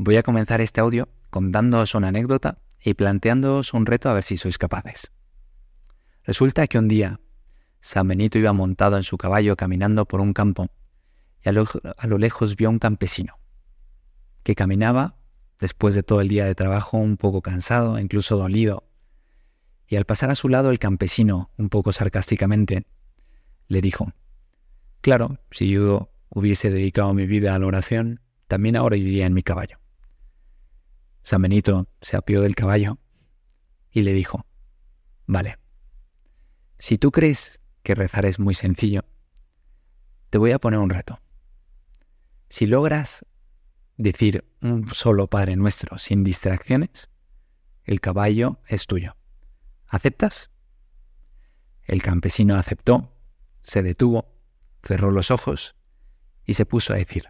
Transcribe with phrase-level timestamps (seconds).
[0.00, 4.36] Voy a comenzar este audio contándoos una anécdota y planteándoos un reto a ver si
[4.36, 5.10] sois capaces.
[6.22, 7.18] Resulta que un día
[7.80, 10.68] San Benito iba montado en su caballo caminando por un campo
[11.44, 11.64] y a lo,
[11.96, 13.40] a lo lejos vio a un campesino
[14.44, 15.16] que caminaba
[15.58, 18.84] después de todo el día de trabajo un poco cansado, incluso dolido,
[19.88, 22.86] y al pasar a su lado el campesino, un poco sarcásticamente,
[23.66, 24.12] le dijo,
[25.00, 29.42] Claro, si yo hubiese dedicado mi vida a la oración, también ahora iría en mi
[29.42, 29.78] caballo.
[31.28, 32.96] San Benito se apió del caballo
[33.90, 34.46] y le dijo,
[35.26, 35.58] Vale,
[36.78, 39.04] si tú crees que rezar es muy sencillo,
[40.30, 41.20] te voy a poner un reto.
[42.48, 43.26] Si logras
[43.98, 47.10] decir un solo Padre Nuestro sin distracciones,
[47.84, 49.14] el caballo es tuyo.
[49.86, 50.50] ¿Aceptas?
[51.84, 53.14] El campesino aceptó,
[53.62, 54.34] se detuvo,
[54.82, 55.76] cerró los ojos
[56.46, 57.28] y se puso a decir,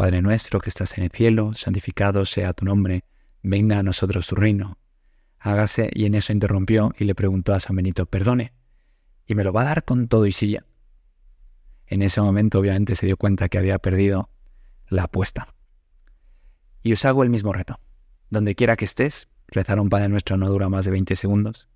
[0.00, 3.04] Padre nuestro que estás en el cielo, santificado sea tu nombre,
[3.42, 4.78] venga a nosotros tu reino.
[5.38, 8.54] Hágase, y en eso interrumpió y le preguntó a San Benito, perdone,
[9.26, 10.64] ¿y me lo va a dar con todo y silla?
[11.86, 14.30] En ese momento obviamente se dio cuenta que había perdido
[14.88, 15.54] la apuesta.
[16.82, 17.78] Y os hago el mismo reto.
[18.30, 21.68] Donde quiera que estés, rezar un Padre Nuestro no dura más de 20 segundos.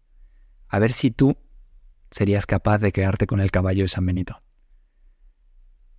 [0.69, 1.37] A ver si tú
[2.11, 4.41] serías capaz de quedarte con el caballo de San Benito.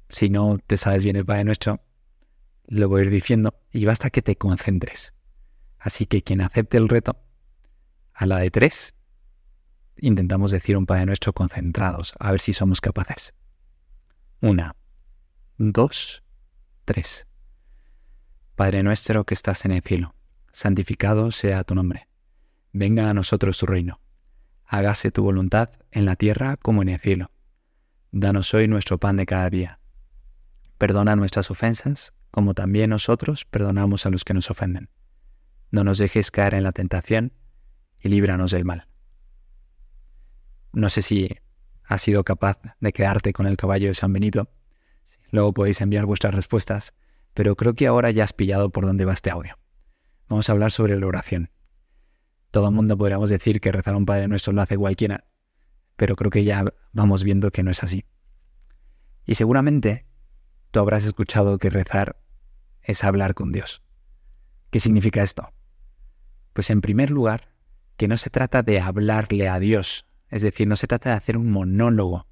[0.09, 1.81] Si no te sabes bien el Padre Nuestro,
[2.67, 5.13] lo voy a ir diciendo y basta que te concentres.
[5.77, 7.17] Así que quien acepte el reto,
[8.13, 8.95] a la de tres,
[9.97, 13.33] intentamos decir un Padre Nuestro concentrados, a ver si somos capaces.
[14.41, 14.75] Una,
[15.57, 16.23] dos,
[16.85, 17.27] tres.
[18.55, 20.15] Padre nuestro que estás en el cielo,
[20.51, 22.07] santificado sea tu nombre.
[22.71, 23.99] Venga a nosotros tu reino.
[24.65, 27.31] Hágase tu voluntad en la tierra como en el cielo.
[28.11, 29.79] Danos hoy nuestro pan de cada día.
[30.77, 34.89] Perdona nuestras ofensas, como también nosotros perdonamos a los que nos ofenden.
[35.71, 37.31] No nos dejes caer en la tentación
[37.97, 38.89] y líbranos del mal.
[40.73, 41.29] No sé si
[41.85, 44.49] has sido capaz de quedarte con el caballo de San Benito.
[45.31, 46.93] Luego podéis enviar vuestras respuestas
[47.33, 49.57] pero creo que ahora ya has pillado por dónde va este audio.
[50.27, 51.51] Vamos a hablar sobre la oración.
[52.51, 55.23] Todo el mundo podríamos decir que rezar a un Padre Nuestro lo hace cualquiera,
[55.95, 58.03] pero creo que ya vamos viendo que no es así.
[59.25, 60.05] Y seguramente
[60.71, 62.17] tú habrás escuchado que rezar
[62.85, 63.81] es hablar con Dios.
[64.71, 65.51] ¿Qué significa esto?
[66.53, 67.49] Pues en primer lugar,
[67.97, 71.37] que no se trata de hablarle a Dios, es decir, no se trata de hacer
[71.37, 72.27] un monólogo,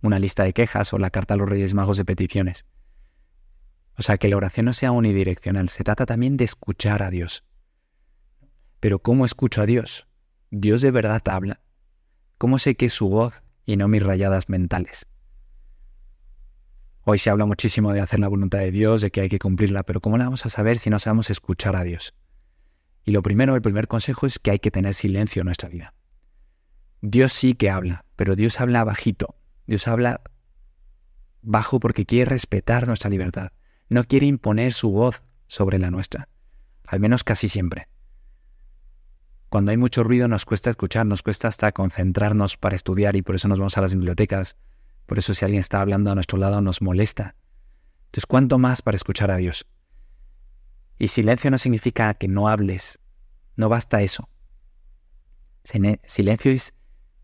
[0.00, 2.66] una lista de quejas o la carta a los Reyes Magos de peticiones.
[3.96, 7.44] O sea, que la oración no sea unidireccional, se trata también de escuchar a Dios.
[8.80, 10.08] Pero ¿cómo escucho a Dios?
[10.50, 11.60] ¿Dios de verdad habla?
[12.38, 15.06] ¿Cómo sé que es su voz y no mis rayadas mentales?
[17.04, 19.82] Hoy se habla muchísimo de hacer la voluntad de Dios, de que hay que cumplirla,
[19.82, 22.14] pero ¿cómo la vamos a saber si no sabemos escuchar a Dios?
[23.04, 25.94] Y lo primero, el primer consejo es que hay que tener silencio en nuestra vida.
[27.00, 29.34] Dios sí que habla, pero Dios habla bajito.
[29.66, 30.22] Dios habla
[31.40, 33.52] bajo porque quiere respetar nuestra libertad
[33.92, 36.28] no quiere imponer su voz sobre la nuestra,
[36.86, 37.88] al menos casi siempre.
[39.48, 43.34] Cuando hay mucho ruido nos cuesta escuchar, nos cuesta hasta concentrarnos para estudiar y por
[43.34, 44.56] eso nos vamos a las bibliotecas,
[45.12, 47.34] por eso si alguien está hablando a nuestro lado nos molesta.
[48.06, 49.66] Entonces, ¿cuánto más para escuchar a Dios?
[50.98, 52.98] Y silencio no significa que no hables,
[53.54, 54.30] no basta eso.
[55.64, 56.72] Silencio es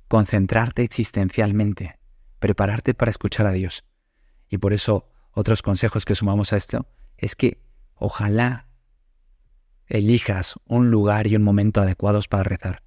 [0.07, 1.99] concentrarte existencialmente,
[2.41, 3.87] prepararte para escuchar a Dios.
[4.51, 7.63] Y por eso otros consejos que sumamos a esto es que
[7.95, 8.69] ojalá
[9.87, 12.83] elijas un lugar y un momento adecuados para rezar.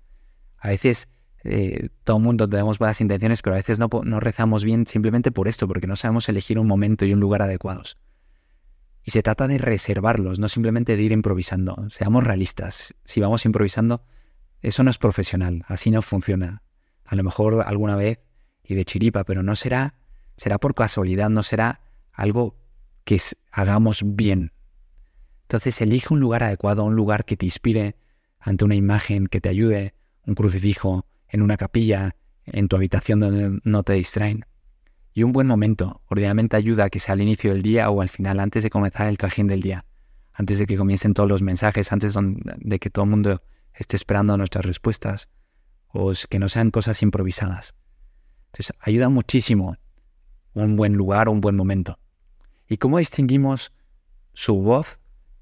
[0.59, 1.09] A veces
[1.43, 5.31] eh, todo el mundo tenemos buenas intenciones, pero a veces no, no rezamos bien simplemente
[5.31, 7.97] por esto, porque no sabemos elegir un momento y un lugar adecuados.
[9.03, 11.87] Y se trata de reservarlos, no simplemente de ir improvisando.
[11.89, 12.93] Seamos realistas.
[13.03, 14.03] Si vamos improvisando,
[14.61, 16.61] eso no es profesional, así no funciona.
[17.05, 18.19] A lo mejor alguna vez
[18.63, 19.95] y de chiripa, pero no será,
[20.37, 21.81] será por casualidad, no será
[22.13, 22.55] algo
[23.03, 23.19] que
[23.51, 24.51] hagamos bien.
[25.43, 27.97] Entonces elige un lugar adecuado, un lugar que te inspire
[28.39, 29.95] ante una imagen que te ayude,
[30.25, 34.45] un crucifijo, en una capilla, en tu habitación donde no te distraen.
[35.13, 38.09] Y un buen momento, ordinariamente ayuda a que sea al inicio del día o al
[38.09, 39.85] final, antes de comenzar el trajín del día,
[40.33, 43.41] antes de que comiencen todos los mensajes, antes de que todo el mundo
[43.73, 45.29] esté esperando nuestras respuestas,
[45.87, 47.73] o que no sean cosas improvisadas.
[48.47, 49.77] Entonces ayuda muchísimo
[50.53, 51.99] un buen lugar un buen momento.
[52.67, 53.71] ¿Y cómo distinguimos
[54.33, 54.99] su voz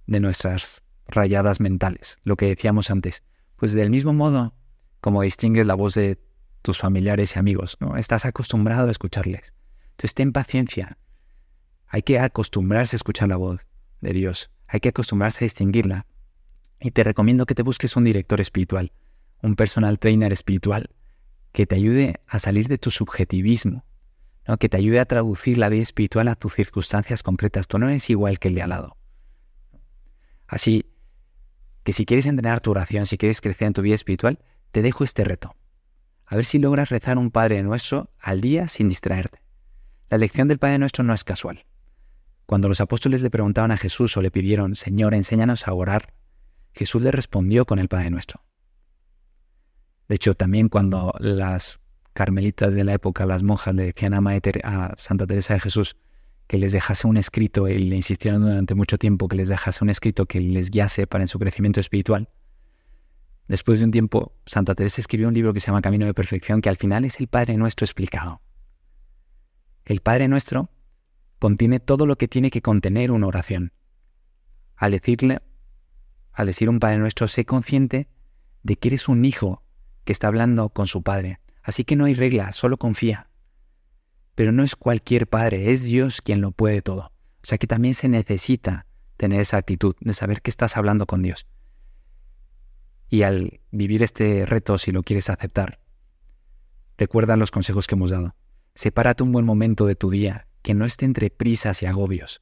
[0.07, 2.17] de nuestras rayadas mentales?
[2.23, 3.23] Lo que decíamos antes.
[3.55, 4.53] Pues del mismo modo
[5.01, 6.17] como distingues la voz de
[6.61, 7.97] tus familiares y amigos, ¿no?
[7.97, 9.53] Estás acostumbrado a escucharles.
[9.91, 10.97] Entonces ten paciencia.
[11.87, 13.61] Hay que acostumbrarse a escuchar la voz
[14.01, 14.49] de Dios.
[14.67, 16.05] Hay que acostumbrarse a distinguirla.
[16.79, 18.91] Y te recomiendo que te busques un director espiritual,
[19.41, 20.89] un personal trainer espiritual,
[21.51, 23.83] que te ayude a salir de tu subjetivismo,
[24.47, 24.57] ¿no?
[24.57, 27.67] que te ayude a traducir la vida espiritual a tus circunstancias concretas.
[27.67, 28.97] Tú no eres igual que el de al lado.
[30.47, 30.85] Así
[31.83, 34.39] que si quieres entrenar tu oración, si quieres crecer en tu vida espiritual,
[34.71, 35.55] te dejo este reto.
[36.25, 39.41] A ver si logras rezar un Padre Nuestro al día sin distraerte.
[40.09, 41.65] La lección del Padre Nuestro no es casual.
[42.45, 46.13] Cuando los apóstoles le preguntaban a Jesús o le pidieron, Señor, enséñanos a orar,
[46.73, 48.41] Jesús le respondió con el Padre Nuestro.
[50.07, 51.79] De hecho, también cuando las
[52.13, 54.19] carmelitas de la época, las monjas, le decían a,
[54.63, 55.95] a Santa Teresa de Jesús
[56.47, 59.91] que les dejase un escrito y le insistieron durante mucho tiempo que les dejase un
[59.91, 62.27] escrito que les guiase para su crecimiento espiritual,
[63.49, 66.61] Después de un tiempo, Santa Teresa escribió un libro que se llama Camino de Perfección,
[66.61, 68.43] que al final es el Padre Nuestro explicado.
[69.85, 70.69] El Padre Nuestro
[71.39, 73.73] contiene todo lo que tiene que contener una oración.
[74.75, 75.41] Al decirle,
[76.31, 78.07] al decir un Padre Nuestro, sé consciente
[78.61, 79.63] de que eres un hijo
[80.03, 81.39] que está hablando con su Padre.
[81.63, 83.31] Así que no hay regla, solo confía.
[84.35, 87.13] Pero no es cualquier Padre, es Dios quien lo puede todo.
[87.41, 88.85] O sea que también se necesita
[89.17, 91.47] tener esa actitud de saber que estás hablando con Dios.
[93.09, 95.79] Y al vivir este reto, si lo quieres aceptar,
[96.97, 98.35] recuerda los consejos que hemos dado.
[98.75, 102.41] Sepárate un buen momento de tu día, que no esté entre prisas y agobios.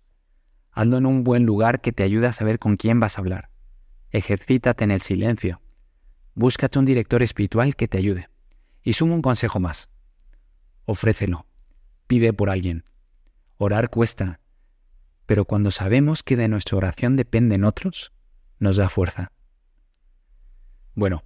[0.72, 3.50] Hazlo en un buen lugar que te ayude a saber con quién vas a hablar.
[4.12, 5.62] Ejercítate en el silencio.
[6.36, 8.30] Búscate un director espiritual que te ayude.
[8.84, 9.90] Y suma un consejo más.
[10.86, 11.46] Ofrécelo.
[12.08, 12.86] Pide por alguien.
[13.58, 14.40] Orar cuesta,
[15.28, 18.14] pero cuando sabemos que de nuestra oración dependen otros,
[18.60, 19.32] nos da fuerza.
[20.98, 21.24] Bueno,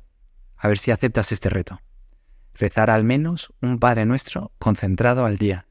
[0.57, 1.79] a ver si aceptas este reto.
[2.53, 5.65] Rezar al menos un Padre Nuestro concentrado al día.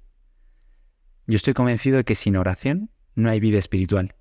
[1.27, 4.15] Yo estoy convencido de que sin oración no hay vida espiritual.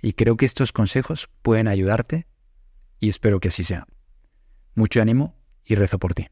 [0.00, 2.26] Y creo que estos consejos pueden ayudarte
[2.98, 3.86] y espero que así sea.
[4.74, 5.36] Mucho ánimo
[5.66, 6.28] y rezo por ti.